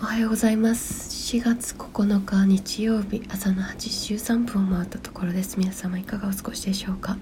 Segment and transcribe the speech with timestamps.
[0.00, 1.36] おはようございます。
[1.36, 5.56] 4月9日日曜日朝の8時13分を回ったところです。
[5.58, 7.16] 皆様いかがお過ごしでしょうか？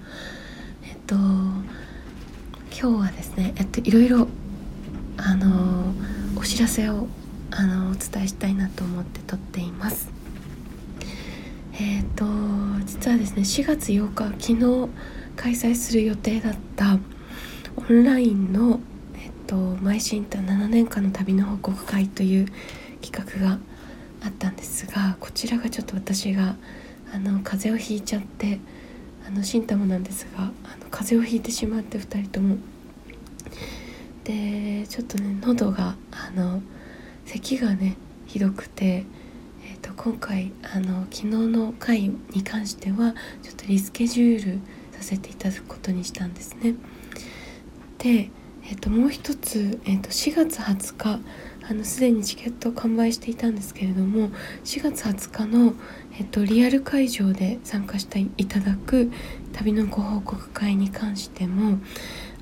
[0.83, 1.63] えっと今
[2.71, 4.27] 日はですねえっといろいろ
[5.17, 5.93] あの
[6.35, 7.07] お知らせを
[7.51, 10.09] あのお伝えしたいなと思って撮っています。
[11.79, 12.25] えっと
[12.85, 14.89] 実はですね4月8日昨日
[15.35, 16.97] 開催する予定だった
[17.75, 18.79] オンラインの
[19.53, 22.47] と「マイシンタ7年間の旅の報告会」という
[23.01, 23.59] 企画が
[24.23, 26.55] あったんですがこちらがちょっと私が
[27.13, 28.59] あの風邪をひいちゃって
[29.27, 30.51] あのシンタもなんですがあの
[30.89, 32.57] 風邪をひいてしまって2人とも
[34.23, 36.63] でちょっとね喉があの
[37.25, 39.05] 咳がねひどくて、
[39.63, 44.59] えーと、今回あの昨日の回に関してはちょっとリスケジュール
[44.93, 46.73] させていただくことにしたんですね。
[47.99, 48.31] で
[48.69, 51.19] えっと、もう一つ、えっと、4月20日
[51.69, 54.29] あのすでにチケットを完売していたんですけれども
[54.63, 55.73] 4月20日の、
[56.17, 59.11] えっと、リアル会場で参加していただく
[59.53, 61.79] 旅のご報告会に関しても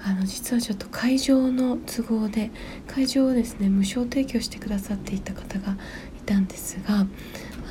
[0.03, 2.49] あの実はちょっと会場の都合で
[2.87, 5.73] 会場をですね無償提供してくださっていた方が
[6.17, 7.05] いたんですが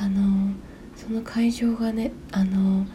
[0.00, 0.52] あの
[0.94, 2.86] その会場がねあの、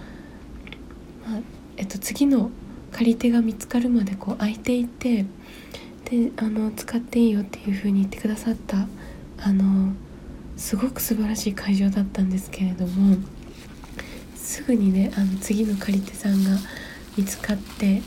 [1.26, 1.42] まあ、
[1.76, 2.52] えっと、次の
[2.92, 5.26] 借り手が見つかるまでこう空いていて
[6.06, 8.88] であの使っていいよっていう風に言ってくださった
[9.40, 9.94] あの
[10.56, 13.18] すごく素晴らしい会場だったんですけれども
[14.36, 16.52] すぐにねあの次の借り手さんが
[17.18, 18.02] 見つかって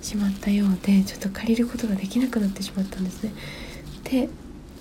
[0.00, 3.32] しまったようでちょっと借りることができなくなってしまったんですね。
[4.04, 4.28] で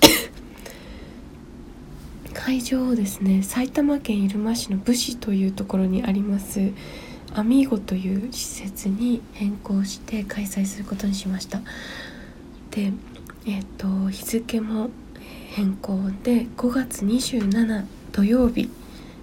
[2.34, 6.72] 会場をですね埼玉県入間市の武士というところにあります
[7.34, 11.62] アミーゴという施設に変更して開催することにしました
[12.74, 12.92] で
[13.46, 14.90] えっ、ー、と日付も
[15.52, 18.68] 変更で5月27土曜日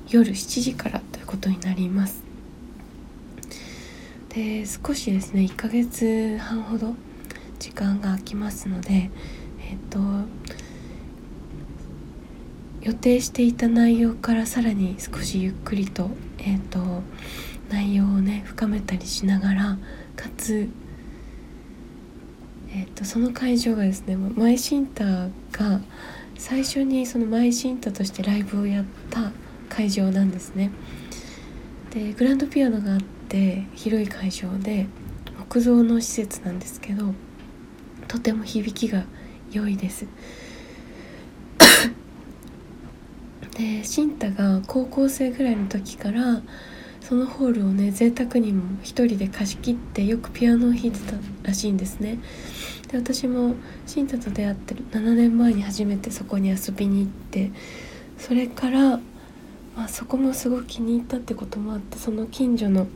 [0.08, 2.22] 夜7時からということになります。
[4.28, 6.94] で少しですね1ヶ月半ほど
[7.58, 9.10] 時間が空きますので
[9.58, 9.98] えっ、ー、と
[12.82, 17.02] 予定していた内容からさらに少しゆっくりとえっ、ー、と
[17.68, 19.78] 内容をね深めたりしながら
[20.14, 20.68] かつ、
[22.72, 25.80] えーと、その会場がですねマイシンターが
[26.36, 29.32] 最初にそのマイシンタとしてライブをやった
[29.68, 30.70] 会場なんですね。
[31.90, 34.86] でグランドピアノがあって広い会場で
[35.38, 37.12] 木造の施設なんですけど
[38.06, 39.04] とても響きが
[39.50, 40.06] 良いです。
[43.58, 46.42] でシンタが高校生ぐらいの時から
[47.10, 52.20] そのホールをね贅沢にも一人で貸し切ってよくピアノを弾いてたらしいんですね。
[52.86, 57.50] で私もシンタと出会ってる7年前に初めてそこに遊びに行って
[58.16, 62.86] それから、まあ、そこもすごく気に入ったってこともあってその近所の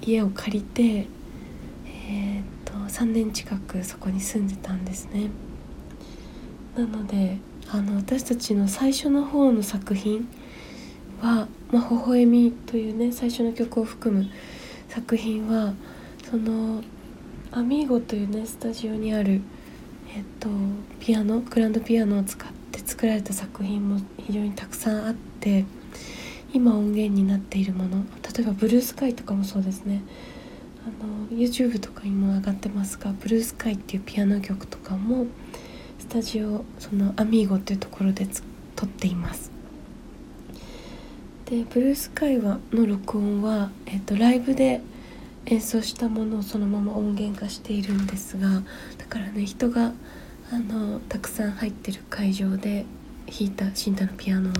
[0.00, 5.28] 家を借りてえー、っと3年近くそこに住んでたんですね。
[6.74, 7.36] なので
[7.68, 10.26] あの私たちの最初の方の作品
[11.26, 14.26] は「まあ、微笑み」というね最初の曲を含む
[14.88, 15.74] 作品は
[16.30, 16.82] その
[17.50, 19.40] アミーゴというねスタジオにある、
[20.14, 20.48] えっと、
[21.00, 25.64] ピアノグランドピアノを使って作られた作品も非常にたくさんあって
[26.52, 28.04] 今音源になっているもの
[28.36, 30.02] 例えば「ブルースカイ」とかもそうですね。
[30.86, 35.26] あの YouTube とかにも上がってますが「ブルースカイ」っていうピアノ曲とかも
[35.98, 38.28] スタジオそのアミーゴっていうところで
[38.76, 39.55] 撮っています。
[41.46, 44.80] でブルースカイはの録音は、えっと、ライブで
[45.44, 48.48] 演奏したものをそのまま音源化しているんですが
[48.98, 49.92] だからね人が
[50.50, 52.84] あのたくさん入ってる会場で
[53.28, 54.50] 弾いたシンタのピアノ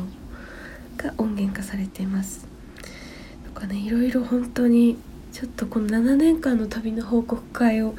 [0.97, 2.47] が音源化されています。
[3.45, 4.97] とかねいろいろ本当に
[5.33, 7.97] ちょっとこの7年間の旅の報告会を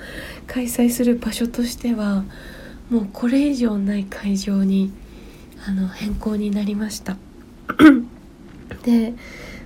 [0.48, 2.24] 開催する場所としては
[2.90, 4.94] もうこれ以上ない会場に
[5.68, 7.18] あの変更になりました。
[8.88, 9.12] で、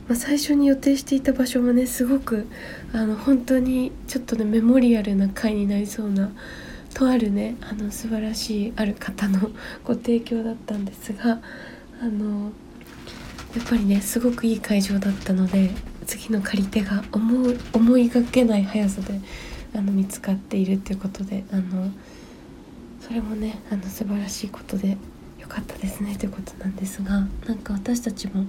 [0.07, 2.47] まあ、最初に予定していた場所もねすごく
[2.91, 6.31] あの本当にちょっとねメモリアルな回になりそうな
[6.95, 9.51] とあるねあの素晴らしいある方の
[9.85, 11.39] ご提供だったんですが
[12.01, 12.51] あの
[13.55, 15.69] やっぱりねすごくいい会場だったので
[16.07, 19.21] 次の借り手が思思いがけない速さで
[19.75, 21.91] あの見つかっているっていうことであの
[22.99, 24.97] それもねあの素晴らしいことで
[25.39, 28.45] 良かったですねということなんですがなんか私たちも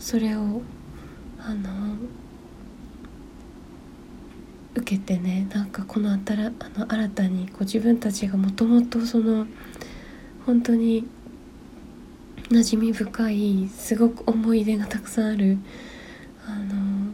[0.00, 0.62] それを
[1.38, 1.96] あの
[4.74, 9.46] 受けてねなんかこのあたらあの新たにこう自分たちがもともとその
[10.46, 11.06] 本当に
[12.48, 15.58] 馴染み深いすごく思い出がたくさんある
[16.46, 17.12] あの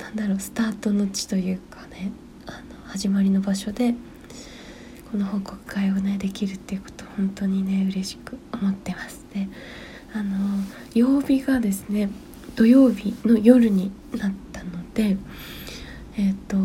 [0.00, 2.12] なんだろうスタートの地というかね
[2.46, 3.94] あの始まりの場所で
[5.10, 9.26] この報告会をねできるっていうこと本当にね嬉しく思ってます。
[9.34, 9.48] で
[10.14, 10.62] あの
[10.94, 12.10] 曜日がですね
[12.54, 15.16] 土曜日の夜になったので
[16.16, 16.56] えっ、ー、と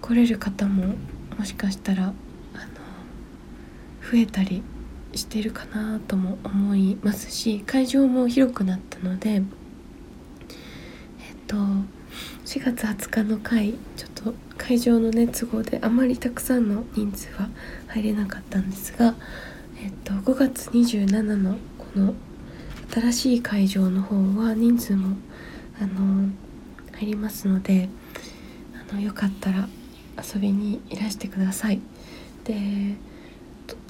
[0.00, 0.94] 来れる方も
[1.38, 2.14] もしかしたらあの
[4.10, 4.62] 増えたり
[5.14, 9.44] してるかなとも思いますし会場も広くなったのでえっ、ー、
[11.46, 11.56] と
[12.46, 17.48] 4月20日の回ちょっと会場のね都合であまりたくさんの人数は
[17.88, 19.14] 入れなかったんですが、
[19.82, 22.14] えっと、5月27のこの
[22.92, 25.16] 新しい会場の方は人数も
[25.80, 26.30] あの
[26.94, 27.88] 入りますので
[28.90, 29.68] あのよかったら
[30.16, 31.80] 遊びにいらしてください。
[32.44, 32.96] で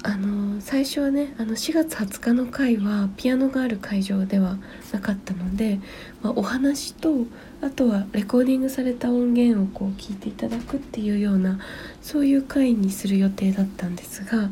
[0.03, 4.57] あの最初はねあの4月20日の回はピアノがある会場では
[4.91, 5.79] なかったので、
[6.21, 7.25] まあ、お話と
[7.61, 11.59] あとはレコーディングされた音源をこう聞いていただくっていうような
[12.01, 14.49] そういう回にする予定だったんですが、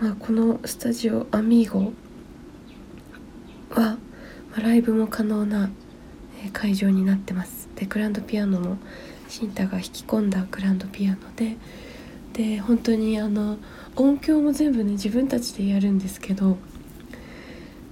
[0.00, 1.92] まあ、このスタジオアミーゴ
[3.70, 3.96] は、
[4.56, 5.70] ま、ライブも可能な
[6.52, 7.68] 会場になってます。
[7.76, 8.78] でグランドピアノも
[9.28, 11.56] シンタが弾き込んだグランドピアノで
[12.32, 13.58] で本当にあの
[13.96, 16.58] 音響も全部ね自分たちでやるんですけど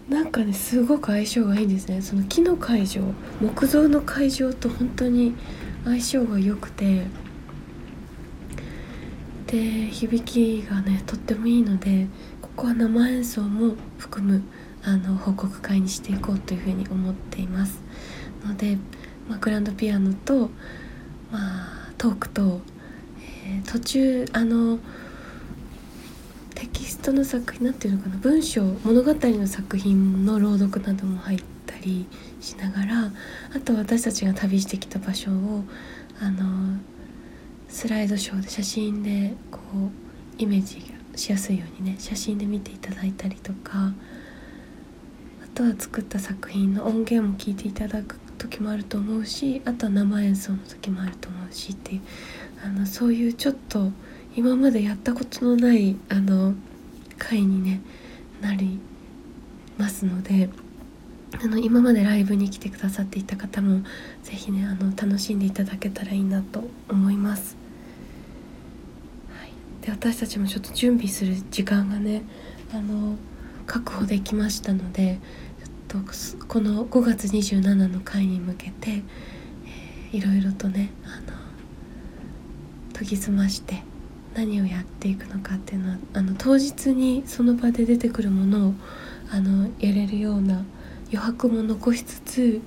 [0.09, 2.03] なんかねすごく相性がいいんですね。
[2.03, 3.03] その木の会場
[3.41, 5.35] 木造の会場と本当に
[5.85, 7.07] 相性が良くて
[9.53, 12.07] で響きがねとってもいいので
[12.41, 14.43] ここは生演奏も含む
[14.83, 17.79] あの報告会にしていこうというふうに思っています。
[18.47, 18.79] ので、
[19.29, 20.49] まあ、グランドピアノと、
[21.31, 22.63] まあ、トークと、
[23.47, 24.79] えー、途中あの
[26.55, 32.07] テキストの作品なんていうのかな文章物語の作品の朗読なども入ったり
[32.41, 33.13] しながら
[33.55, 35.65] あと私たちが旅してきた場所を
[36.21, 36.79] あの
[37.73, 39.91] スライドショーで写真でこう
[40.43, 43.95] イメージがしやすいようにね写真で見ていただいたりとか
[45.43, 52.01] あとは作った作品の音源も聞いていただく時もあると思うしあとは生演奏の時もあると思うしっていう
[52.63, 53.91] あのそういうちょっと
[54.37, 56.53] 今までやったことのないあの
[57.17, 57.81] 回に、ね、
[58.43, 58.81] なり
[59.79, 60.51] ますので
[61.43, 63.81] あの今までライブに来てくださっていた方も
[64.23, 67.62] 是非ねあの楽しんでいただけたらいいなと思います。
[69.83, 72.23] で私たちもちょっと準備する時間がね
[72.73, 73.17] あの
[73.67, 75.19] 確保できましたので
[75.89, 75.99] と
[76.49, 81.37] この5月27の回に向けて、えー、いろいろとねあの
[82.95, 83.83] 研ぎ澄まして
[84.35, 88.75] 何をやっていくのかっていうのはあの当日にその場で出てくるものを
[89.31, 90.65] あのやれるような
[91.09, 92.63] 余白も残しつつ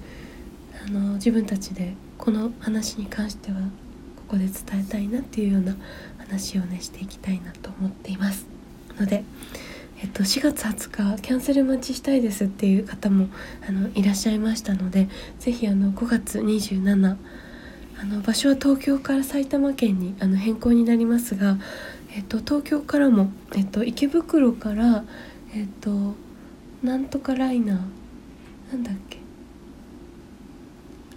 [0.85, 5.75] あの自分たちでこの話に関してはここで伝えたいなっていうような
[6.27, 8.45] 話をねしていきたいなと思っています。
[8.99, 9.23] ので、
[10.01, 13.27] えっと、4月20日キャンセル待ちしたいですっていう方も
[13.67, 17.17] あのいらっしゃいましたので是非5月27
[17.97, 21.57] あの場所は東京から埼玉県にあの変更になりますが、
[22.15, 25.05] えっと、東京からも、えっと、池袋から、
[25.53, 26.15] えっと、
[26.83, 29.19] なんとかライナーなんだっけ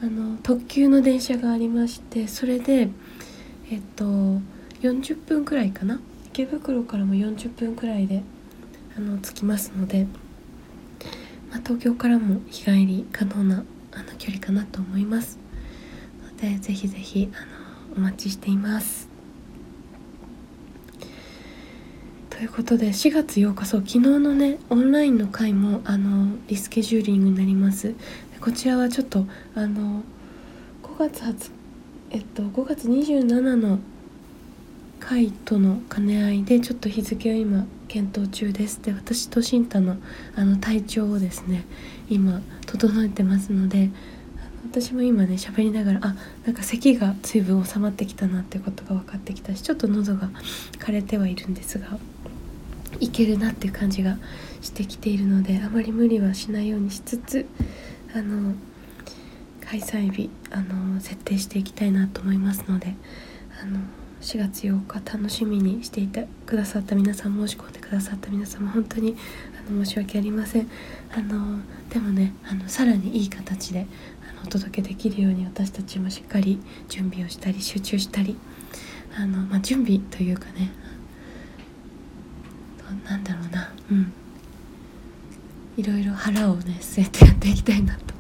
[0.00, 2.88] あの特急の電車がありましてそれで
[3.71, 4.41] えっと
[4.81, 6.01] 40分くらいかな？
[6.27, 8.23] 池袋からも40分くらいで
[8.97, 10.07] あの着きますので、
[11.51, 15.39] まあ、東京からも日帰り可能なあの距離かなと思います。
[16.23, 16.37] の。
[16.37, 17.41] でぜひぜひあ
[17.97, 19.09] のお待ちしています。
[22.31, 27.95] ということで4月8日そう昨日のねオンラインの回もあのリスケジューリングになります。
[28.41, 30.03] こちらはちょっとあの
[30.85, 31.51] 5月20
[32.11, 33.81] えっと5月27の
[35.00, 38.83] 回との兼ね合いでちょっと日付を今検討中です。
[38.83, 39.97] で私と新太の
[40.37, 41.64] あの体調をですね
[42.09, 43.90] 今整えてますので
[44.71, 46.14] 私も今ね喋りながらあ
[46.45, 50.31] なんか咳が随分収まってきたなってことが分かってきたしちょっと喉が
[50.78, 51.99] 枯れてはいるんですが
[53.00, 54.19] いけるなっていう感じが
[54.61, 57.47] してきているのであまり無理はしないようにしつつ
[58.14, 58.55] あの
[59.64, 62.95] 開催日あの設定していきたいなと思いますので
[63.62, 63.81] あの
[64.21, 69.17] 4月8日楽しみにしていてくださった皆さん申し込んでくださった皆様本当に
[69.69, 70.69] あの申し訳ありません。
[71.13, 71.61] あの
[71.91, 73.87] でもねあのさらにいい形で
[74.29, 78.37] あのお届けできるように私たちもしっかり準備をしたり集中したり
[79.17, 80.71] あの、まあ、準備というかね
[83.05, 84.13] なんだろうなうん。
[85.77, 88.15] いろいろ腹をね据えてやっていきたいなと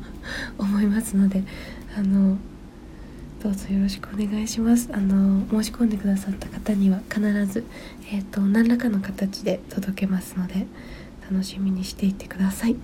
[0.58, 1.42] 思いますので
[1.96, 2.38] あの
[3.42, 4.88] どうぞよろしくお願いします。
[4.92, 7.64] あの申し込んでくださった方には必ず、
[8.12, 10.66] えーと、何らかの形で届けますので
[11.30, 12.74] 楽しみにしていてください。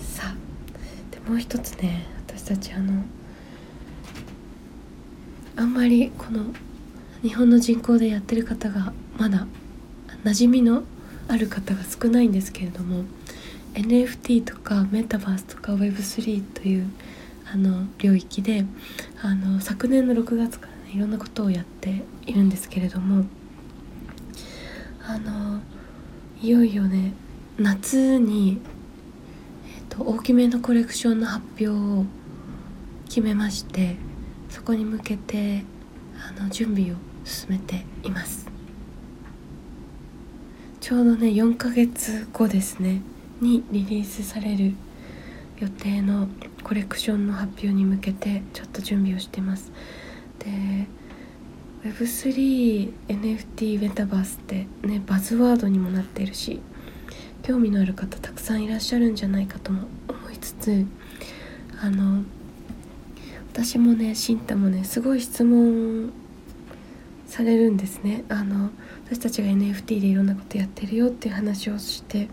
[0.00, 3.04] さあでもう一つね私たちあの
[5.56, 6.46] あんまりこの
[7.20, 9.46] 日本の人口でやってる方がまだ
[10.24, 10.84] 馴染みの
[11.28, 13.04] ある方が少ないんですけれども
[13.74, 16.90] NFT とかメタバースとか Web3 という
[17.52, 18.64] あの領域で
[19.22, 23.24] あの昨年の6月からねいろんなことをやっているんですけれども
[25.04, 25.60] あの
[26.40, 27.12] いよいよね
[27.58, 28.60] 夏に、
[29.66, 32.04] えーと、大きめのコレクションの発表を
[33.06, 33.96] 決めまして
[34.48, 35.64] そこに向けて
[36.16, 38.48] あの準備を進めています。
[40.80, 43.02] ちょうどね4ヶ月後ですね
[43.40, 44.74] にリリースされる
[45.58, 46.26] 予定の
[46.70, 49.72] コレクションの発表に向けてちょっと準備をしてます。
[50.38, 50.86] で
[51.82, 56.60] Web3NFT メタバースってねバズワードにもなっているし
[57.42, 60.86] 興味のある方たくさんいらっしゃるんじゃないかとも思いつつ
[61.82, 62.22] あの
[63.52, 66.12] 私もねシンタもねすごい質問
[67.26, 68.22] されるんですね。
[68.28, 68.70] あの
[69.06, 72.28] 私たちが NFT でいろんなことやってるよっていう話をして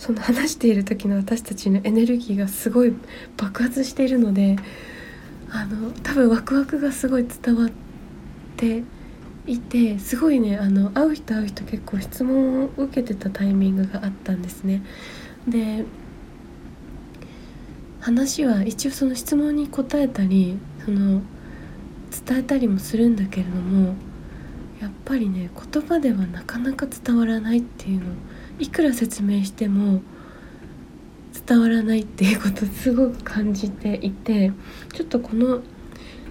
[0.00, 2.94] その話している時の私たちのエネルギーがすごい
[3.36, 4.56] 爆発しているので
[5.50, 7.70] あの多分ワクワクがすごい伝わっ
[8.56, 8.82] て
[9.46, 14.82] いてすごいねあの会う人会う人結構質問を受けてたタイミングがあったんですね。
[15.46, 15.84] で
[18.00, 21.20] 話は一応その質問に答えたりその
[22.26, 23.96] 伝えたりもするんだけれども
[24.80, 28.06] やっぱりね言葉ではなかなか伝わらないっていうの
[28.60, 30.02] いくら説明しても
[31.46, 34.52] 伝わらないっていうことをすごく感じていて
[34.92, 35.62] ちょっとこの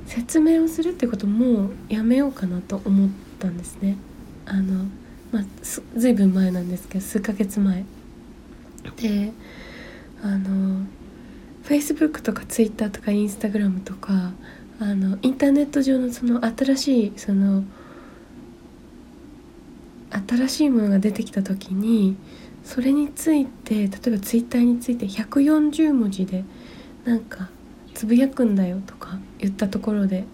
[0.06, 3.98] 説明をするってこともやめようかなと思ったんですね。
[4.46, 4.86] あの
[5.32, 5.44] まあ、
[5.96, 7.86] ずいぶん前なんですけど数ヶ月前
[8.96, 9.32] で
[10.24, 10.86] あの
[11.64, 14.32] Facebook とか Twitter とか Instagram とか
[14.80, 17.64] あのインターネット上のその新しいその
[20.28, 22.18] 新しいものが出てきた時に
[22.64, 26.44] それについて例えばツイッターについて140文字で
[27.06, 27.50] なんか
[27.94, 30.26] つぶやくんだよとか言ったところで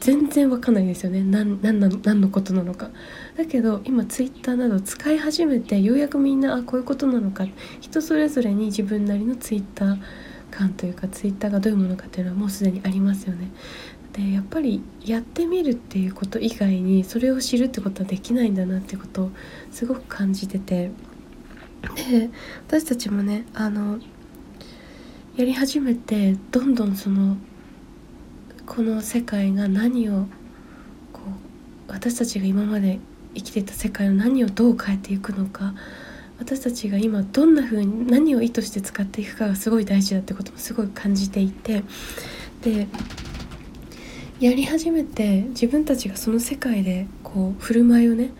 [0.00, 1.22] 全然わかんないですよね。
[1.22, 2.88] 何何何のことなのか。
[3.36, 7.46] だけど今ツイッターなど使い始めてようやくみんなあこういうことなのか。
[7.80, 9.98] 人それぞれに自分なりのツイッター
[10.50, 13.50] 感というかツイッターがどういうものかっていうのはもうすでにありますよね。
[14.20, 19.30] でやっぱりやってみるっていうこと以外にそれを知るってことはできないんだなってことを
[19.70, 20.90] すごく感じてて。
[21.96, 22.28] で
[22.66, 23.98] 私たちもねあの
[25.34, 27.38] やり始めてどんどんその
[28.66, 30.26] この世界が何を
[31.10, 31.22] こ
[31.88, 33.00] う私たちが今まで
[33.34, 35.72] 生きてた世界の何をどう変えていくのか
[36.38, 41.82] 私たちが今どんな風に何を意図して使っていくかがすごい大事だってこともすごい感じていて。
[42.60, 42.88] で
[44.40, 48.30] やり始めて自分たちがその世界でこう振る舞いをね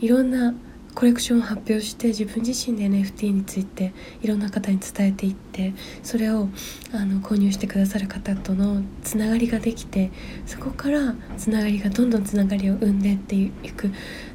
[0.00, 0.54] いろんな
[0.94, 3.92] コレクションを発表して自分自身で NFT について
[4.22, 6.48] いろんな方に伝えていってそれを
[6.94, 10.10] あの購入してくださる方とのつながりができて
[10.46, 13.90] そこからつながりがどんどんつながりを生んでっていく。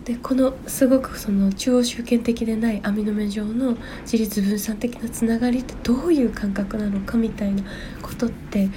[0.05, 7.63] でこのすごくその中央集権的でない網の目上の自立分散的なつながりってどういう感覚なのかみたいな
[8.03, 8.69] ことって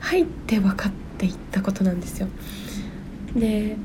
[0.00, 2.28] 入って分かってっていったことなんですよ。
[3.36, 3.76] で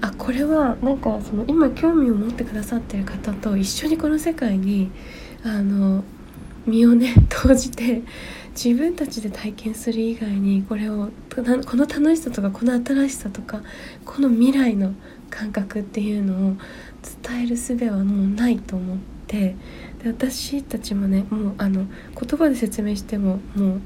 [0.00, 4.90] あこれはなんかその今興味を持ってくださってる方と一緒にこの世界に
[5.44, 6.02] あの
[6.66, 8.02] 身をね 投じて
[8.50, 11.10] 自分たちで体験する以外にこれを
[11.66, 13.62] この楽しさとかこの新しさとか
[14.04, 14.92] この未来の
[15.30, 16.56] 感覚っていうのを
[17.24, 19.56] 伝える術はもうないと思って
[20.02, 21.86] で私たちもねもうあの
[22.20, 23.76] 言葉で説明してもも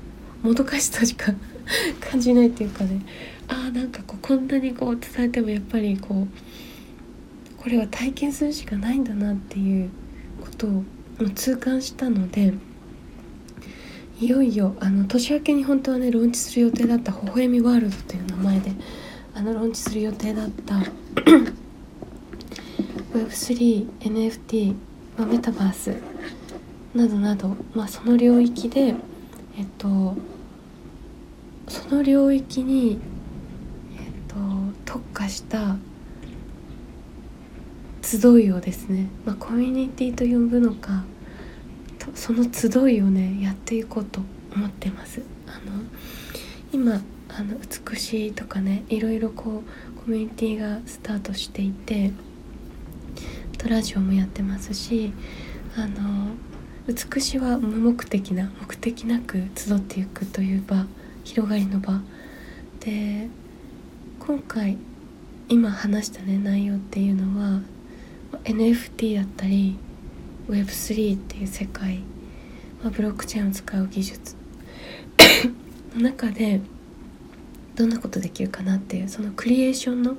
[0.42, 1.33] うもどかしさしか
[2.00, 3.00] 感じないっていうかね。
[3.49, 9.90] ああんかこうこんなにこう伝えてもやっぱりこうこれは体験するしかないんだなっていう
[10.40, 10.85] ことを
[11.35, 12.54] 痛感したので
[14.20, 18.73] いよいよあの年明けに本当はねローンチする予定だった「微笑みワールド」という名前で
[19.35, 20.76] あのローンチする予定だった
[23.14, 24.75] Web3NFT、
[25.18, 25.92] まあ、メタバース
[26.94, 28.94] などなど、まあ、その領域で
[29.58, 30.16] えっと
[31.68, 32.99] その領域に、
[33.96, 34.37] えーと、
[34.85, 35.76] 特化した
[38.02, 41.04] 集いをですね、まあ、コミュニティと呼ぶのか
[42.14, 44.20] その集いをねやっていこうと
[44.54, 45.23] 思ってます。
[45.49, 45.82] あの
[46.73, 47.56] 今あの
[47.90, 49.62] 美しいとかねいろいろこ
[49.96, 52.12] うコミュニティがスタートしていて
[53.58, 55.12] とラジオもやってますし
[55.76, 56.35] あの
[56.87, 60.87] 美しは無目的な目的なく集っていくという場
[61.26, 62.00] 広がりの場。
[62.80, 63.28] で
[64.21, 64.78] 今回
[65.49, 67.62] 今話したね内容っていうのは
[68.45, 69.76] NFT だったり
[70.49, 71.99] Web3 っていう世界、
[72.80, 74.37] まあ、ブロックチェーンを使う技術。
[75.97, 76.61] の中で
[77.75, 80.16] どんなことできるかなっていうそのクリエーションの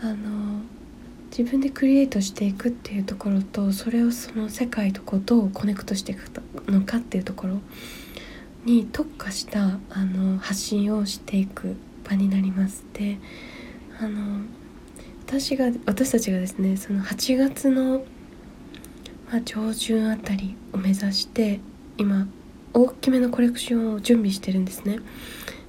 [0.00, 0.62] あの
[1.36, 6.30] 自分でクリエイトしていくっていうところとそれをその世界とこうどうコネクトしていく
[6.70, 7.60] のかっていうところ。
[8.68, 11.76] に特化したあの発信をしていく
[12.08, 12.84] 場になります。
[12.92, 13.18] で
[14.00, 14.42] あの
[15.26, 18.04] 私が私たちがですねその8月の、
[19.30, 21.60] まあ、上旬あたりを目指して
[21.96, 22.26] 今
[22.74, 24.98] 大きめのコレクションを準備してるんですね。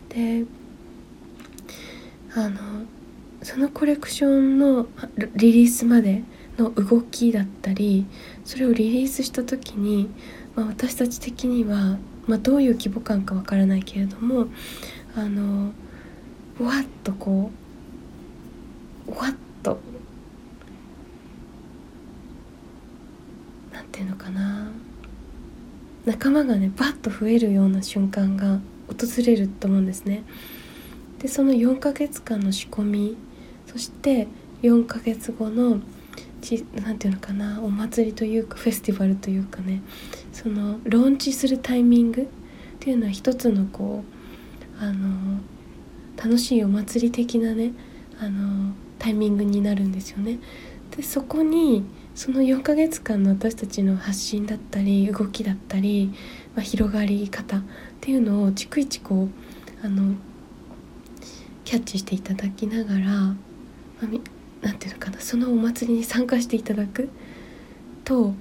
[0.10, 0.46] で
[2.36, 2.60] あの
[3.42, 4.88] そのコレクションの
[5.36, 6.24] リリースまで
[6.58, 8.06] の動きだったり
[8.44, 10.10] それをリリースした時に、
[10.56, 11.98] まあ、私たち的には、
[12.30, 14.46] まあ、どういう規模感かわからないけれども
[15.16, 15.72] あの
[16.60, 17.50] わっとこ
[19.08, 19.80] うわっと
[23.74, 24.70] なんていうのかな
[26.06, 30.24] 仲間がねバッと増えるような瞬間が訪れると思うんですね。
[31.20, 33.18] でその4ヶ月間の仕込み
[33.66, 34.28] そして
[34.62, 35.80] 4ヶ月後の
[36.42, 39.82] ちなんていうのかなお祭りというかフェスティバルというかね
[40.42, 42.26] そのローンチするタイミングっ
[42.80, 44.06] ていうのは一つのこ
[44.82, 45.42] うあの
[46.16, 47.74] 楽しいお祭り的なね
[48.22, 50.40] あのタイミングになるんですよね。
[50.96, 51.84] でそこに
[52.16, 56.14] その4ヶ月間の私たちの発信だったり動きだったり、
[56.56, 57.62] まあ、広がり方っ
[58.00, 59.28] ていうのを逐一こ
[59.84, 60.16] うあの
[61.66, 63.36] キャッチしていただきながら、ま
[64.64, 67.10] あ、ていうのかなそのお祭りに参加していただく
[68.06, 68.34] と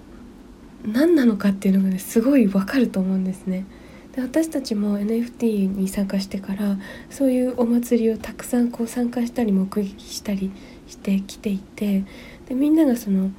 [0.92, 3.66] 何なのかっていうのがねすごいわかると思うんですね。
[4.12, 6.78] で私たちも NFT に参加してから
[7.10, 10.50] そういうお祭りをたくさんこう参加したり目撃したり
[10.86, 12.04] してきていて
[12.48, 13.30] でみんながその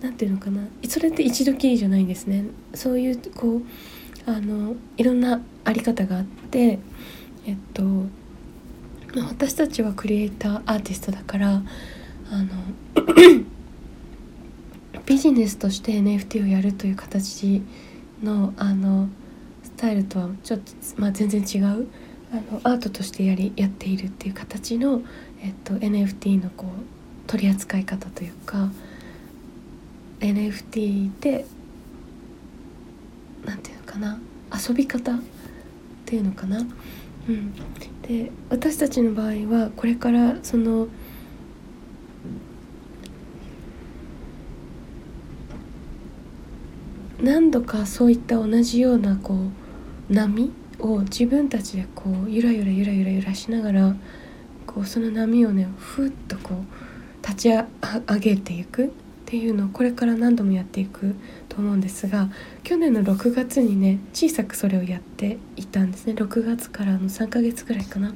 [0.00, 3.62] 何て言うのかなそれって一度きりじゃないんですねそういうこう
[4.30, 6.78] あのいろんなあり方があって
[7.46, 7.82] えっと
[9.28, 11.62] 私たちはクリエイターアーティストだから
[12.30, 12.46] あの
[15.08, 17.62] ビジネスとして NFT をやるという形
[18.22, 19.08] のあの
[19.62, 20.64] スタイルとはちょっと、
[20.98, 21.88] まあ、全然違う
[22.30, 25.00] あのアートとしてやりやっているっていう形の、
[25.42, 26.68] えっと、NFT のこう
[27.26, 28.70] 取り扱い方というか
[30.20, 31.46] NFT で
[33.46, 34.20] 何て言うのかな
[34.68, 35.20] 遊び方っ
[36.04, 36.58] ていうのかな。
[37.28, 37.54] うん、
[38.02, 40.88] で私たちの場合はこれからその
[47.20, 53.96] 何度かそういった同じようなこう波を自分たちでこうゆらゆらゆらゆら揺らしながら
[54.66, 58.90] こうその波をねふっとこう立ち上げていくっ
[59.26, 61.14] ていうのをこれから何度もやっていく
[61.48, 62.30] と思うんですが
[62.62, 68.14] 去年の6月にね小さくそれをやっていたんですね6月からの3ヶ月ぐらいかな。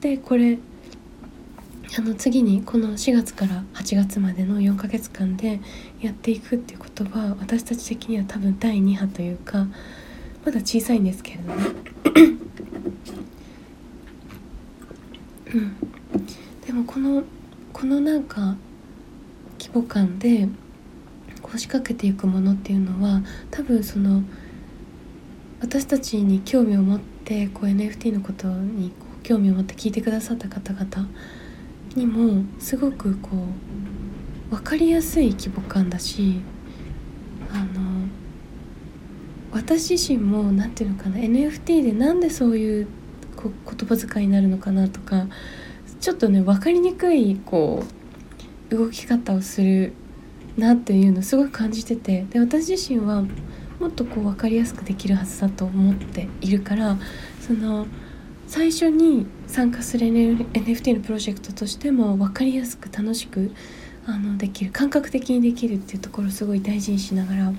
[0.00, 0.58] でこれ
[1.96, 5.60] あの次にこの4月から8月までの4ヶ月間で
[6.00, 9.68] やっていくっていうことは私たち的には多分第2波というか
[10.44, 11.64] まだ小さいんですけれどね。
[15.54, 15.76] うん、
[16.66, 17.22] でもこの
[17.72, 18.56] このなんか
[19.60, 20.48] 規模感で
[21.42, 24.24] こしかけていくものっていうのは多分その
[25.60, 31.08] 私たちに興味を持ってこう NFT のことに興味を持って聞いてくださった方々
[31.94, 33.30] にもすごくこ
[34.50, 36.40] う分かりやすい規模感だし
[37.52, 38.08] あの
[39.52, 42.88] 私自身も何て言うのかな NFT でなんでそういう
[43.36, 45.26] こ言葉遣いになるのかなとか
[46.00, 47.84] ちょっとね分かりにくいこ
[48.70, 49.92] う動き方をする
[50.56, 53.24] なっていうのをすごく感じててで私自身は
[53.80, 56.96] もっとこう分かりやすくできるはずだと思っているから
[57.40, 57.86] その
[58.46, 63.52] 最初に参加する NFT のプロジェクトとしても分かりやすく楽しく
[64.06, 67.52] あのできる感覚的にできるっていうところをすごい大事にしながら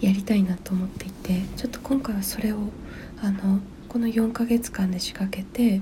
[0.00, 2.58] やりたいなと思っていてちょっと今回はそれを
[3.22, 5.80] あのこの4ヶ月間で仕掛けて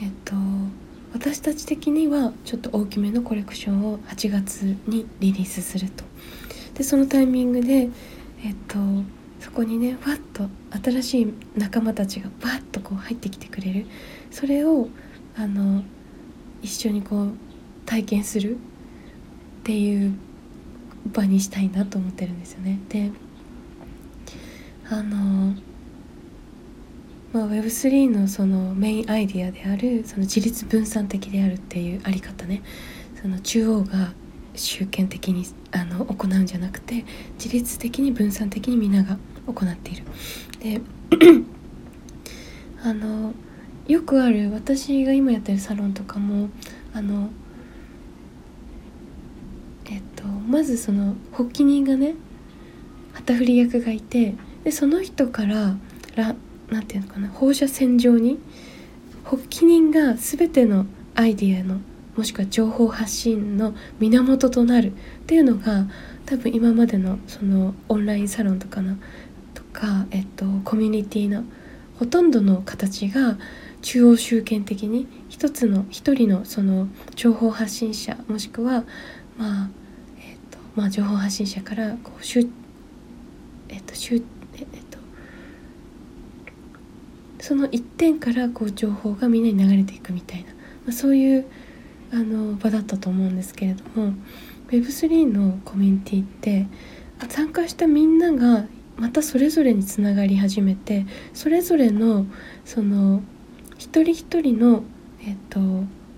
[0.00, 0.34] えっと
[1.12, 6.04] 私たち的にはちょっと大きめのコレクションを8月にリリースすると。
[6.74, 7.90] でそのタイミングで
[8.42, 8.78] えっと
[9.40, 10.48] そこにねわっと
[10.82, 13.86] 新しい仲間たちがバッとこう入ってきてくれる。
[14.30, 14.88] それを
[15.36, 15.82] あの
[16.62, 17.32] 一緒にこう
[17.84, 18.56] 体験する。
[19.62, 20.12] っていう
[21.06, 22.80] 場にしたいなと思ってるんですよね。
[22.88, 23.10] で
[24.90, 25.54] あの
[27.32, 32.62] まあ、Web3 のそのメインアイディアであるその自立分散的であるっていうあり方ね。
[33.22, 34.12] その中央が
[34.54, 37.04] 集権的にあの行うんじゃなくて
[37.42, 40.04] 自律的に分散的に皆が行っている。
[40.60, 40.80] で
[42.84, 43.32] あの
[43.86, 46.50] よくある私が今やってるサロンとかも
[46.94, 47.30] あの
[49.86, 52.14] えっとまずその発起人がね
[53.12, 55.76] 旗振り役がいてでその人から
[56.16, 56.34] ら
[56.70, 58.38] なんていうのかな放射線状に
[59.24, 61.80] 発起人が全てのアイディアの
[62.16, 64.94] もしくは情報発信の源となるっ
[65.26, 65.86] ていうのが
[66.26, 68.96] 多分今までのそのオンラインサロンとかの
[69.72, 71.44] か、えっと、コミュニティの
[71.98, 73.38] ほとんどの形が
[73.80, 78.84] 中央集権的に一つの一人のその情報発信者もしくは
[79.36, 79.70] まあ
[80.18, 82.50] えっとまあ情報発信者からこうしゅ
[83.68, 84.98] えっとしゅえっと
[87.40, 90.54] その一点からこう情報がみんなに流れていくみたいな、ま
[90.90, 91.46] あ、そういう
[92.12, 94.14] あの場だったと思うんですけれども
[94.68, 96.66] Web3 のコミュニティって
[97.28, 102.26] 参加したみんながまたそれぞれにつながり始めてそれぞれの
[102.64, 103.22] その
[103.78, 104.82] 一人一人の
[105.24, 105.60] えっと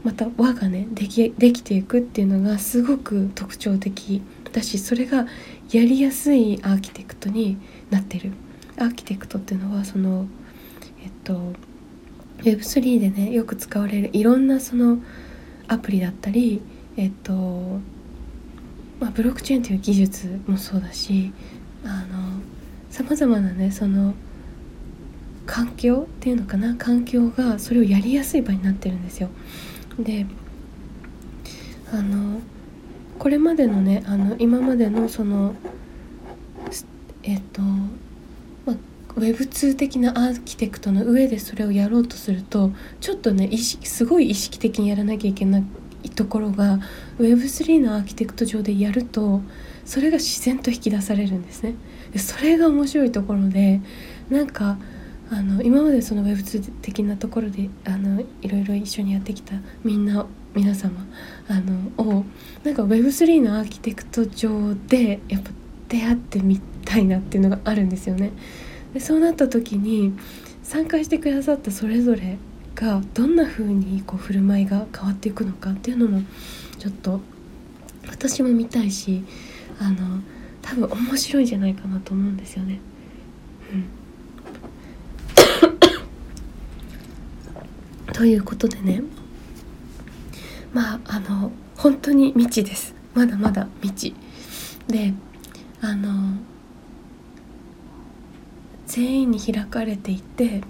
[0.02, 5.26] また輪がねできできていくっていうのがすごく特徴的だしそれが
[5.70, 7.56] やりやすいアーキテクトに
[7.90, 8.32] なってる。
[8.76, 10.26] アーキテクトっていうのはその
[11.02, 11.52] えっと
[12.38, 14.98] Web3 でねよく使われるいろんなその
[15.68, 16.60] アプリだったり
[16.96, 17.32] えっと
[19.00, 21.32] まあ、ブロックチェーンという技術もそうだし
[21.84, 22.23] あの
[22.94, 24.14] さまざまなねその
[25.46, 29.30] 環境っていうのかな環境がそれをやりやすい場になってるんですよ。
[29.98, 30.26] で
[31.92, 32.40] あの
[33.18, 35.56] これまでのねあの今までのその
[37.24, 38.76] えっとまあ
[39.16, 45.58] Web2 的なアーキテクトの上でそれをやろうとするとちょっとね意識すごい意識的にやらなきゃいけな
[46.04, 46.78] いところが
[47.18, 49.40] Web3 のアーキテクト上でやると
[49.84, 51.74] それが自然と引き出されるんですね。
[52.14, 53.80] でそれが面白いところで
[54.30, 54.78] なんか
[55.30, 60.24] あの今までその Web2 的なところであのいろいろ一緒にやってきたみんな
[60.54, 61.04] 皆様
[61.48, 62.24] あのを
[62.62, 65.50] なんか Web3 のアーキテクト上でやっぱ
[65.88, 68.30] 出会ってみたいなっていうのがあるんですよね。
[68.92, 70.12] でそうなった時に
[70.62, 72.38] 参加してくださったそれぞれ
[72.76, 76.22] がどんな風にこう振る舞いが変わっていくのかっていうのも
[76.78, 77.20] ちょっと
[78.08, 79.24] 私も見たいし
[79.80, 80.20] あの
[80.64, 82.80] 多分面白いんじゃないかなと思うんですよね。
[83.70, 83.84] うん、
[88.14, 89.02] ということでね。
[90.72, 92.94] まああの本当に未知です。
[93.12, 94.14] まだまだ未知。
[94.88, 95.12] で
[95.82, 96.38] あの
[98.86, 100.62] 全員に開かれていて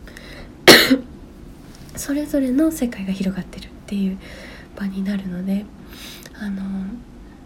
[1.95, 4.19] それぞれの世界が広がってるっていう
[4.77, 5.65] 場になるので
[6.41, 6.63] あの、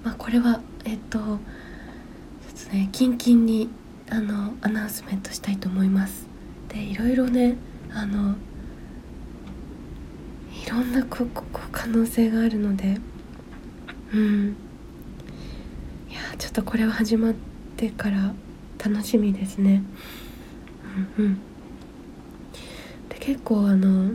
[0.02, 1.40] まあ、これはえっと
[2.72, 3.68] ねキンキンに
[4.10, 6.26] あのアナウンスメントしたいと思います。
[6.68, 7.56] でいろいろね
[7.92, 8.36] あの
[10.66, 12.98] いろんなここ可能性があるので。
[14.12, 14.56] うん。
[16.08, 17.34] いやちょっとこれは始まっ
[17.76, 18.32] てから
[18.82, 19.82] 楽しみですね。
[21.18, 21.34] うんうん。
[23.08, 24.12] で結構あの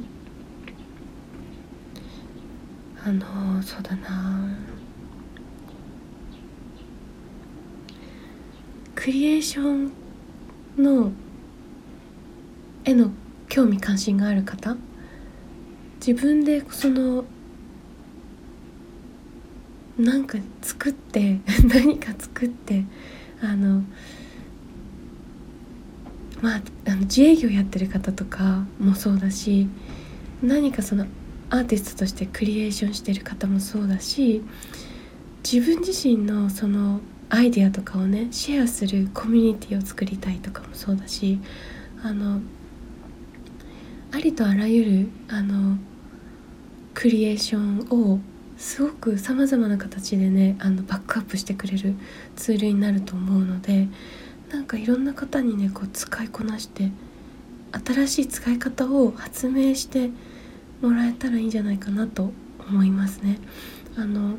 [3.05, 4.49] あのそうだな。
[9.03, 9.91] クリエーション
[10.77, 11.11] の
[12.85, 13.11] 絵の
[13.49, 14.77] 興味関心がある方？
[15.99, 17.25] 自分でその
[19.97, 22.85] なんか作って 何か作って
[23.41, 23.83] あの
[26.41, 29.67] まああの自営業やってる方とかもそうだし
[30.41, 31.07] 何かその
[31.49, 34.41] アーティストとしてクリエーションしてる方もそうだし
[35.43, 37.01] 自分自身のその
[37.33, 41.39] アイデアとかをねシェアするコミュニティを作りたいとかもそうだし
[42.03, 42.41] あの
[44.11, 45.77] ありとあらゆるあの
[46.93, 48.19] クリエーションを
[48.55, 51.95] すごくさまざまな形でねあのバックアップしてくれる
[52.35, 53.87] ツールになると思うので
[54.51, 56.91] なんかいろんな方にねこう使いこなして
[57.83, 60.11] 新しい使い方を発明して
[60.81, 63.39] もらえたらいいんじゃないかなと思いますね。
[63.97, 64.35] あの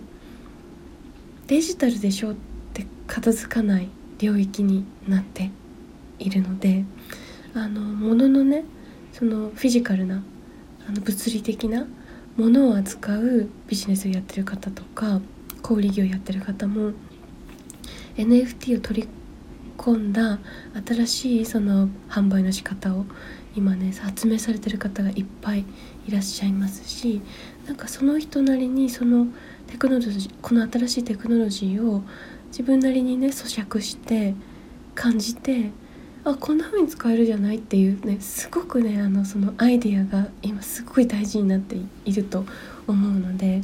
[1.48, 2.34] デジタルでしょ
[3.06, 3.88] 片付かない
[4.18, 5.50] 領域になって
[6.18, 6.84] いるので
[7.54, 8.64] あの物のね
[9.12, 10.22] そのフィジカルな
[10.88, 11.86] あの物理的な
[12.36, 15.20] ものを扱うビジネスをやってる方とか
[15.62, 16.92] 小売業やってる方も
[18.16, 19.08] NFT を取り
[19.76, 20.38] 込んだ
[20.86, 23.06] 新しいその販売の仕方を
[23.56, 25.64] 今ね発明されてる方がいっぱい
[26.06, 27.22] いらっしゃいますし
[27.66, 29.28] なんかその人なりにその
[29.68, 32.02] テクノロジーこの新しいテクノロジーを
[32.54, 34.32] 自分なりにね咀嚼して
[34.94, 35.72] 感じて
[36.22, 42.44] あこんな風に使えるじゃないっていうねすごくねあのそのアイディアが今すごい大事になっていると
[42.86, 43.60] 思うので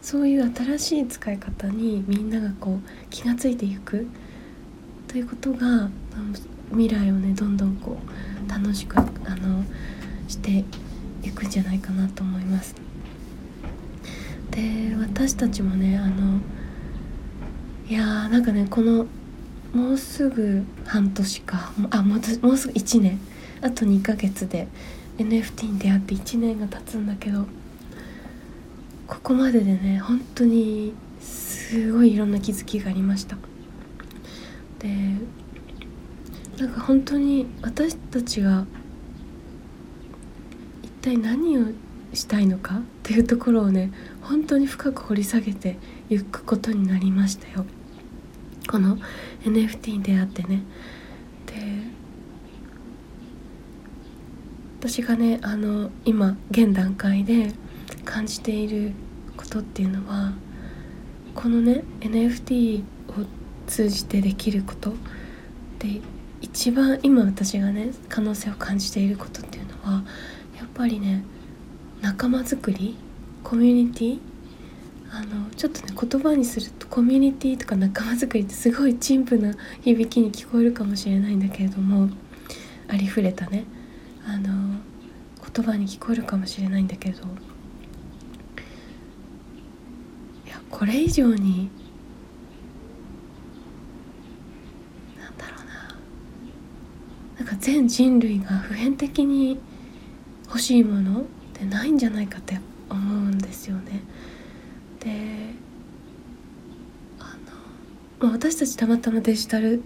[0.00, 4.08] そういう新しい使い方にみんながこう気が付いていく
[5.06, 5.90] ということが
[6.70, 9.02] 未来をねどんどんこう楽しくあ
[9.36, 9.64] の
[10.28, 10.64] して
[11.22, 12.74] いくんじゃないかなと思います。
[14.50, 16.40] で私たちもねあの
[17.90, 19.04] いやーなんかねこの
[19.74, 21.72] もうすぐ半年か。
[21.90, 23.18] あもうもうすぐ1年。
[23.60, 24.68] あと2ヶ月で
[25.18, 27.46] NFT に出会って1年が経つんだけど
[29.08, 33.36] ここまででね本当にすごいいろんな気づきがありました。
[34.78, 34.88] で
[36.58, 38.66] なんか本当に私たちが
[40.84, 41.66] 一体何を
[42.14, 43.90] したいのかっていうところをね
[44.22, 45.76] 本当に深く掘り下げて
[46.08, 47.66] いくことになりましたよ。
[48.70, 48.98] この
[49.42, 50.62] NFT に出会ってね。
[51.46, 51.54] で
[54.78, 57.52] 私がねあの今現段階で
[58.04, 58.92] 感じている
[59.36, 60.34] ことっていうのは
[61.34, 62.82] このね NFT を
[63.66, 64.90] 通じてできること
[65.80, 66.00] で
[66.40, 70.04] 一番今私がね可能性を感じていることっていうのは
[70.56, 71.24] やっぱりね
[72.02, 72.96] 仲間づくり
[73.42, 74.29] コミュニティ
[75.12, 82.08] あのちょっとね言葉にするとコミュニティとか仲間づくりってすごい陳腐な響きに聞こえるかもしれないんだけれども
[82.88, 83.64] ありふれたね
[84.24, 84.78] あの
[85.52, 87.24] 言葉に聞こえるかもしれないんだけど
[90.46, 91.70] いやこれ以上に
[95.18, 99.58] なんだろうななんか全人類が普遍的に
[100.46, 104.02] 欲しいものってないんじゃないかって思うんですよね。
[105.00, 105.10] で
[107.18, 107.36] あ
[108.20, 109.82] の、まあ、私たちたまたまデジタル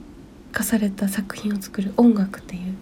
[0.53, 2.75] 化された作品を作る音楽っていう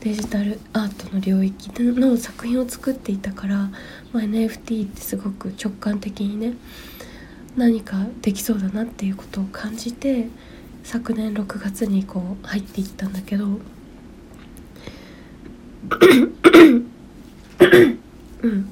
[0.00, 3.72] デジタルアートの領域の作品を作っていたから、ま
[4.14, 6.54] あ、NFT ってすごく直感的にね
[7.56, 10.28] 何かできそうだなっていうことを感じて
[10.82, 13.44] 昨年6月にこう入っていったんだけど
[18.42, 18.68] うん。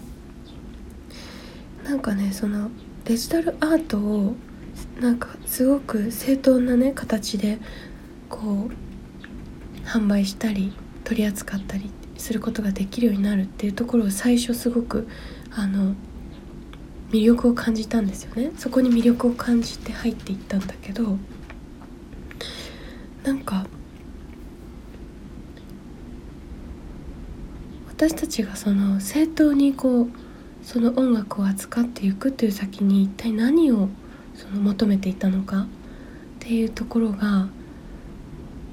[1.85, 2.71] なんかねその
[3.09, 4.35] デジタルアートを
[5.01, 7.59] なんかすごく正当なね形で
[8.29, 15.09] こう販売したり取り扱ったりすることができるようになるっていうところを最初すごく
[15.53, 15.94] あの
[17.11, 18.53] 魅力を感じたんですよね。
[18.59, 21.16] そこに魅力を感じて入っていったんだけど
[23.25, 23.66] なんか
[27.88, 30.28] 私たちがその正当にこう
[30.68, 33.88] その音楽を扱っていくという先に一体何を
[34.35, 35.62] その求めていたのか？
[35.62, 35.66] っ
[36.40, 37.48] ていうところが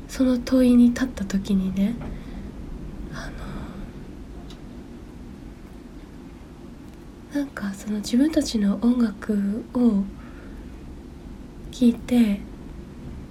[0.09, 1.95] その問いに立った時にね
[3.13, 3.31] あ
[7.33, 10.03] のなんかその自分たちの音楽を
[11.71, 12.41] 聴いて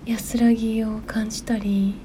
[0.06, 1.96] 安らぎを感じたり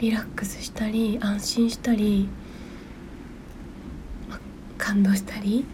[0.00, 2.28] リラックスしたり安心したり
[4.82, 5.64] 感動したり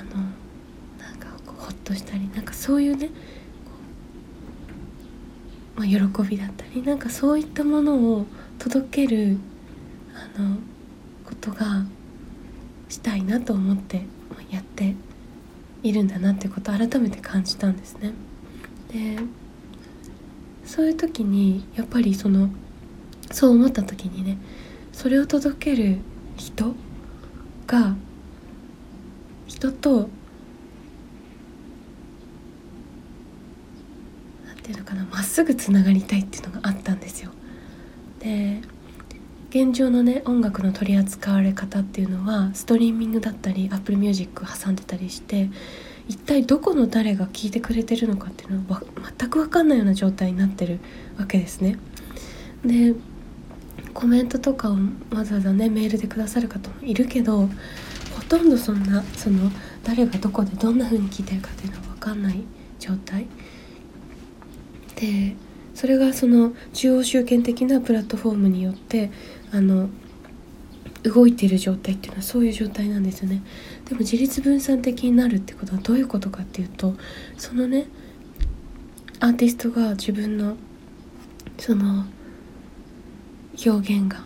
[0.00, 0.22] あの
[0.98, 3.10] なんかこうほっとしたりなんかそういうね
[5.76, 8.24] まあ、喜びだったりなんかそういったものを
[8.58, 9.36] 届ける
[10.14, 10.56] あの
[11.22, 11.84] ことが
[12.88, 14.06] したいなと思って
[14.50, 14.94] やって
[15.82, 18.14] いるんだなってことを改めて感じたんですね。
[18.90, 19.18] で
[20.64, 22.48] そういう時にやっぱりその
[23.30, 24.38] そう思った時にね
[24.92, 25.98] それを届ける
[26.38, 26.74] 人
[27.66, 27.96] が
[29.46, 30.08] 人と
[34.46, 37.30] 何ていうのかなまっすぐつながりたいっていうのがあったんですよ。
[38.20, 38.60] で
[39.50, 45.48] 現状のね音楽の取り扱われ方っていうのはストリーミングだったり Apple Music 挟んでたりして
[46.08, 48.82] 一体どこの誰が聴いてくれてるのかっていうのは
[49.18, 50.80] 全く分かんないような状態になってる
[51.18, 51.78] わけですね。
[52.64, 52.94] で
[53.94, 54.76] コメントとかを
[55.14, 57.48] わざわざねメールでくださる方もいるけど
[58.28, 59.50] とんどそんなその
[59.84, 62.42] 誰がどこでどんな風に聞いてるかっていうのは分かんない
[62.78, 63.26] 状態。
[64.96, 65.36] で
[65.74, 69.10] それがその中央集権的なプラットフォームによって
[69.52, 69.90] あの
[71.02, 73.42] 動いている状態っていうのはそういう状態なんですよね。
[73.84, 76.94] でも自立分散的になるってことはどういうことかっていうと
[77.36, 77.86] そのね
[79.20, 80.56] アーティストが自分の
[81.58, 82.06] その
[83.64, 84.24] 表現が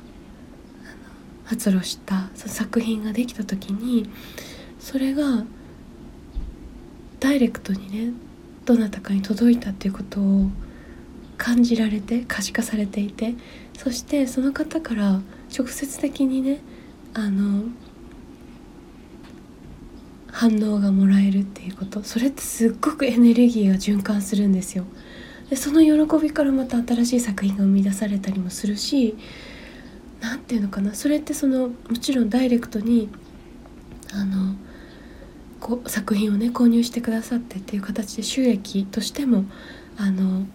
[1.51, 4.09] 発露した作品ができた時に
[4.79, 5.45] それが
[7.19, 8.13] ダイレクトにね
[8.65, 10.49] どなたかに届いたっていうことを
[11.37, 13.35] 感じられて可視化されていて
[13.77, 16.61] そしてその方から直接的にね
[17.15, 17.65] あの
[20.29, 24.85] 反応がもらえるっていうことそれってすっごくエネルギーが循環するんですよ。
[25.49, 29.17] でその喜びからまた新しい作品が生み出されたりもするし
[30.21, 30.95] 何て言うのかな？
[30.95, 33.09] それってそのもちろんダイレクトに
[34.13, 34.55] あの
[35.61, 39.45] こ作品をね購入してくださってっていう形で収益としても
[39.97, 40.47] あの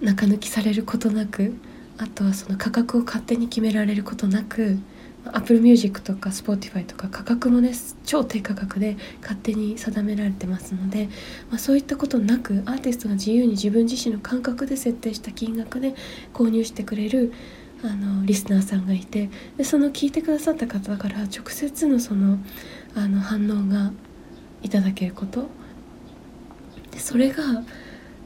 [0.00, 1.54] 中抜きされることなく
[1.98, 4.78] あとはその価格を勝手に決められることなく
[5.26, 7.72] Apple Music とか Spotify とか価格もね
[8.06, 11.10] 超低価格で勝手に定められてますので、
[11.50, 15.94] まあ、そういったことなくアーティストが自由に自分自身の感覚で設定した金額で
[16.32, 17.34] 購入してくれる
[17.82, 22.38] あのリスナーさんがいてでその聞いてくださった方から直接のその
[22.94, 23.92] あの反応が
[24.62, 25.48] いただけること。
[26.90, 27.44] でそれが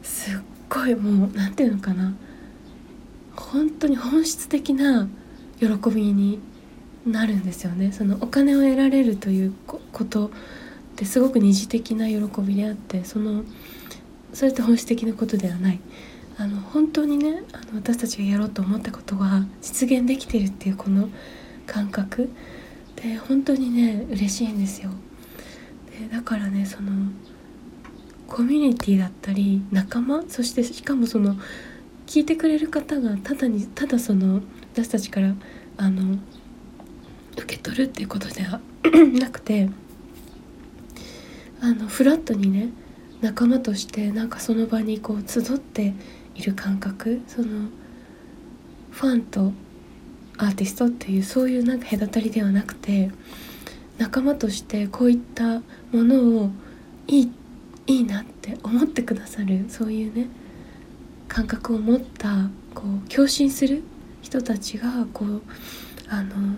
[0.02, 2.14] すっごいもう何て言うのかな。
[3.36, 5.08] 本当に本質的な
[5.58, 6.40] 喜びに
[7.06, 7.92] なるんですよね。
[7.92, 10.30] そのお金を得られるということっ
[10.96, 13.44] てすごく二次的な喜びであってその
[14.32, 15.80] それって本質的なことではない。
[16.36, 21.08] あの本当にねあの私たちがやろうと思ったことが実現できてるっていうこの
[21.66, 22.30] 感覚。
[22.96, 24.90] で本当にね嬉しいんですよ。
[25.90, 26.90] でだからねその
[28.26, 31.36] コミュニティだったり仲間そしてしかもその
[32.06, 34.40] 聞いてくれる方がただにただその
[34.72, 35.34] 私たちから
[35.76, 36.18] あの
[37.36, 38.60] 受け取るっていうことでは
[39.20, 39.68] なくて
[41.60, 42.70] あのフラットにね
[43.20, 45.94] 仲間としてなんかその場にこう集って
[46.34, 47.68] いる感覚その
[48.90, 49.52] ファンと
[50.36, 53.10] アーティストっていうそういうなんか隔たりではなくて
[53.98, 55.60] 仲間としてこういった
[55.92, 56.50] ものを
[57.06, 57.32] いい
[57.86, 60.28] いいなって思ってくださるそういうね
[61.28, 63.82] 感覚を持ったこう共振する
[64.22, 65.42] 人たちがこう
[66.08, 66.56] あの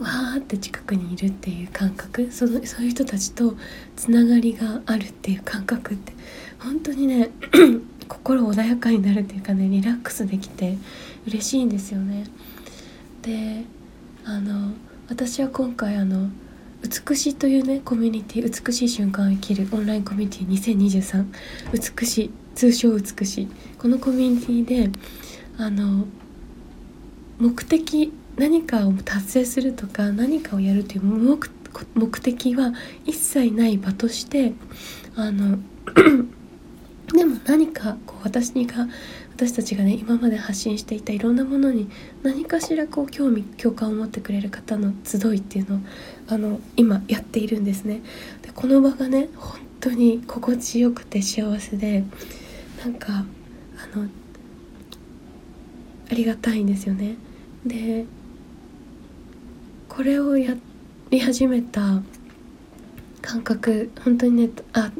[0.00, 2.30] わーって近くにいるっていう感覚。
[2.32, 3.56] そのそういう人たちと
[3.96, 6.12] つながりがあるっていう感覚って
[6.58, 7.30] 本当にね
[8.08, 10.76] 心穏やかになるっていうかねリラックスできて
[11.26, 12.24] 嬉しいんですよね。
[13.22, 13.64] で
[14.24, 14.72] あの
[15.08, 16.28] 私は今回あの
[16.82, 21.24] 美しいというねコミュニティ美しい瞬間を生きるオンラインコミュニティ2023
[22.00, 23.48] 美しい通称美しい。
[23.78, 24.98] このコミュニティで
[25.56, 26.06] あの
[27.38, 31.02] 目的何かを達成するとか何かをやるという
[31.94, 32.72] 目的は
[33.04, 34.52] 一切ない場として
[35.16, 35.58] あの
[37.12, 38.88] でも何かこう私が
[39.36, 41.88] 私たちがね今まで発信していたいろんなものに
[42.22, 45.80] 何かしらこう興味共感を持ってくれる方の集いっていうのを
[46.28, 48.00] あの今やっているんですね。
[48.42, 52.04] でこの場がね本当に心地よくて幸せで
[52.84, 53.24] なんか
[53.92, 54.08] あの
[56.10, 57.16] ありがたいんですよね。
[57.66, 58.06] で
[59.94, 60.56] これをや
[61.10, 62.02] り始めた
[63.22, 64.90] 感覚本当にねあ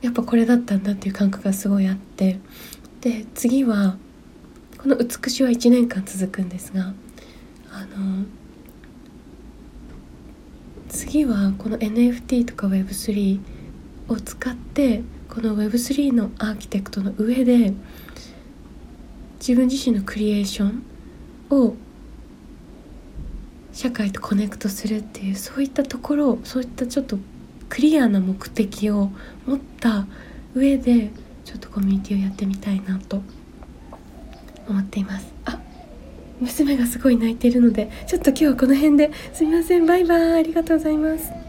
[0.00, 2.40] やっぱこれだったんだっていう感覚がすごいあって
[3.02, 3.96] で次は
[4.78, 6.92] この「美し」は1年間続くんですが
[7.70, 8.24] あの
[10.88, 13.38] 次はこの NFT とか Web3
[14.08, 17.72] を使ってこの Web3 のアーキテクトの上で
[19.38, 20.82] 自分自身のクリエーション
[21.50, 21.76] を
[23.72, 27.18] 社会とコネクトするっていうそういったところそういったちょっと
[27.68, 29.10] クリアな目的を
[29.46, 30.06] 持った
[30.54, 31.10] 上で
[31.44, 33.22] ちょっとコミュニティをやってみたいなと
[34.68, 35.32] 思っています。
[35.44, 35.58] あ
[36.40, 39.86] 娘がすごい泣いているのでちょっと今日はこの辺ですみません。
[39.86, 40.32] バイバイ。
[40.40, 41.41] ありがとうございます。